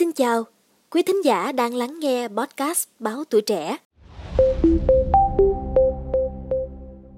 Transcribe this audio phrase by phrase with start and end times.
[0.00, 0.44] Xin chào,
[0.90, 3.76] quý thính giả đang lắng nghe podcast Báo Tuổi Trẻ.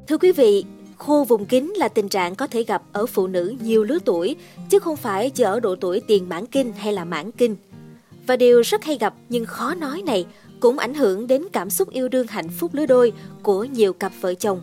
[0.06, 0.64] Thưa quý vị,
[0.98, 4.36] khô vùng kín là tình trạng có thể gặp ở phụ nữ nhiều lứa tuổi,
[4.70, 7.56] chứ không phải chỉ ở độ tuổi tiền mãn kinh hay là mãn kinh.
[8.26, 10.26] Và điều rất hay gặp nhưng khó nói này
[10.60, 13.12] cũng ảnh hưởng đến cảm xúc yêu đương hạnh phúc lứa đôi
[13.42, 14.60] của nhiều cặp vợ chồng.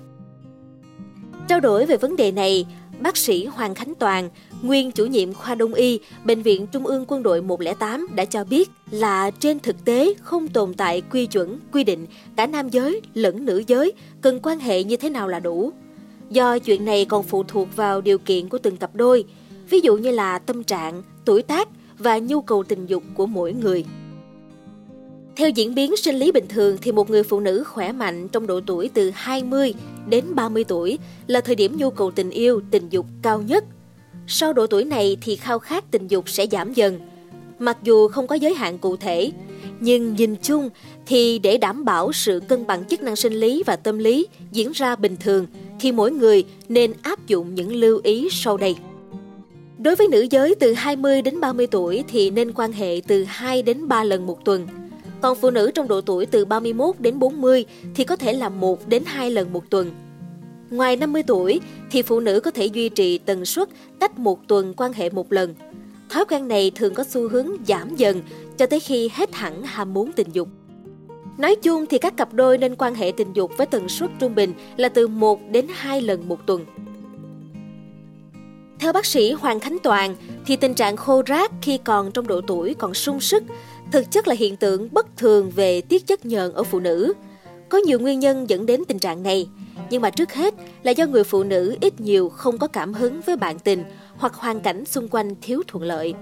[1.48, 2.66] Trao đổi về vấn đề này,
[3.02, 4.30] bác sĩ Hoàng Khánh Toàn,
[4.62, 8.44] nguyên chủ nhiệm khoa Đông y, Bệnh viện Trung ương Quân đội 108 đã cho
[8.44, 13.02] biết là trên thực tế không tồn tại quy chuẩn, quy định cả nam giới
[13.14, 15.72] lẫn nữ giới cần quan hệ như thế nào là đủ.
[16.30, 19.24] Do chuyện này còn phụ thuộc vào điều kiện của từng cặp đôi,
[19.70, 23.54] ví dụ như là tâm trạng, tuổi tác và nhu cầu tình dục của mỗi
[23.54, 23.86] người.
[25.40, 28.48] Theo diễn biến sinh lý bình thường thì một người phụ nữ khỏe mạnh trong
[28.48, 29.74] độ tuổi từ 20
[30.08, 33.64] đến 30 tuổi là thời điểm nhu cầu tình yêu, tình dục cao nhất.
[34.28, 37.00] Sau độ tuổi này thì khao khát tình dục sẽ giảm dần.
[37.60, 39.32] Mặc dù không có giới hạn cụ thể,
[39.80, 40.70] nhưng nhìn chung
[41.06, 44.72] thì để đảm bảo sự cân bằng chức năng sinh lý và tâm lý diễn
[44.72, 45.48] ra bình thường
[45.80, 48.76] thì mỗi người nên áp dụng những lưu ý sau đây.
[49.78, 53.62] Đối với nữ giới từ 20 đến 30 tuổi thì nên quan hệ từ 2
[53.62, 54.68] đến 3 lần một tuần–
[55.22, 58.88] còn phụ nữ trong độ tuổi từ 31 đến 40 thì có thể là 1
[58.88, 59.92] đến 2 lần một tuần.
[60.70, 61.62] Ngoài 50 tuổi
[61.92, 65.34] thì phụ nữ có thể duy trì tần suất cách một tuần quan hệ một
[65.34, 65.56] lần.
[66.10, 68.22] Thói quen này thường có xu hướng giảm dần
[68.58, 70.48] cho tới khi hết hẳn ham muốn tình dục.
[71.38, 74.36] Nói chung thì các cặp đôi nên quan hệ tình dục với tần suất trung
[74.36, 76.66] bình là từ 1 đến 2 lần một tuần.
[78.80, 82.42] Theo bác sĩ Hoàng Khánh Toàn thì tình trạng khô rác khi còn trong độ
[82.48, 83.44] tuổi còn sung sức
[83.92, 87.14] thực chất là hiện tượng bất thường về tiết chất nhờn ở phụ nữ.
[87.70, 89.48] Có nhiều nguyên nhân dẫn đến tình trạng này,
[89.90, 93.22] nhưng mà trước hết là do người phụ nữ ít nhiều không có cảm hứng
[93.22, 93.84] với bạn tình
[94.18, 96.14] hoặc hoàn cảnh xung quanh thiếu thuận lợi.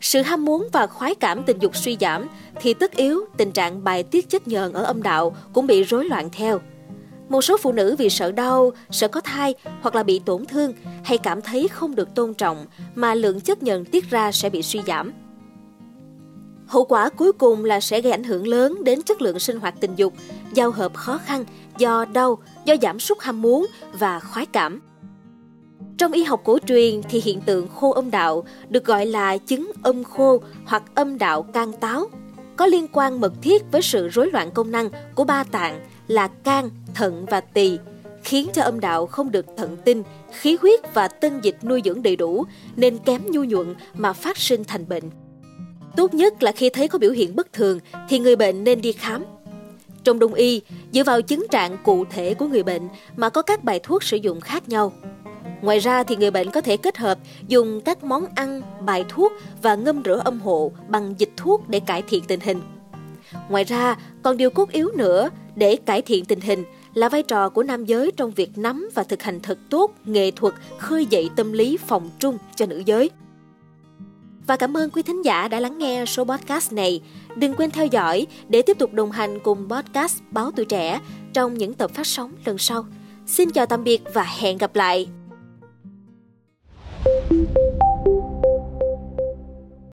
[0.00, 2.28] Sự ham muốn và khoái cảm tình dục suy giảm
[2.60, 6.04] thì tất yếu tình trạng bài tiết chất nhờn ở âm đạo cũng bị rối
[6.04, 6.60] loạn theo.
[7.28, 10.72] Một số phụ nữ vì sợ đau, sợ có thai hoặc là bị tổn thương
[11.04, 14.62] hay cảm thấy không được tôn trọng mà lượng chất nhờn tiết ra sẽ bị
[14.62, 15.12] suy giảm.
[16.66, 19.74] Hậu quả cuối cùng là sẽ gây ảnh hưởng lớn đến chất lượng sinh hoạt
[19.80, 20.14] tình dục,
[20.54, 21.44] giao hợp khó khăn
[21.78, 24.80] do đau, do giảm sút ham muốn và khoái cảm.
[25.98, 29.70] Trong y học cổ truyền thì hiện tượng khô âm đạo được gọi là chứng
[29.82, 32.06] âm khô hoặc âm đạo can táo,
[32.56, 36.28] có liên quan mật thiết với sự rối loạn công năng của ba tạng là
[36.28, 37.78] can, thận và tỳ,
[38.22, 40.02] khiến cho âm đạo không được thận tinh,
[40.32, 42.44] khí huyết và tân dịch nuôi dưỡng đầy đủ
[42.76, 45.04] nên kém nhu nhuận mà phát sinh thành bệnh.
[45.96, 48.92] Tốt nhất là khi thấy có biểu hiện bất thường thì người bệnh nên đi
[48.92, 49.24] khám.
[50.04, 53.64] Trong đông y, dựa vào chứng trạng cụ thể của người bệnh mà có các
[53.64, 54.92] bài thuốc sử dụng khác nhau.
[55.62, 59.32] Ngoài ra thì người bệnh có thể kết hợp dùng các món ăn, bài thuốc
[59.62, 62.60] và ngâm rửa âm hộ bằng dịch thuốc để cải thiện tình hình.
[63.48, 67.48] Ngoài ra, còn điều cốt yếu nữa để cải thiện tình hình là vai trò
[67.48, 71.30] của nam giới trong việc nắm và thực hành thật tốt nghệ thuật khơi dậy
[71.36, 73.10] tâm lý phòng trung cho nữ giới.
[74.46, 77.00] Và cảm ơn quý thính giả đã lắng nghe số podcast này.
[77.36, 81.00] Đừng quên theo dõi để tiếp tục đồng hành cùng podcast Báo Tuổi Trẻ
[81.32, 82.86] trong những tập phát sóng lần sau.
[83.26, 85.17] Xin chào tạm biệt và hẹn gặp lại!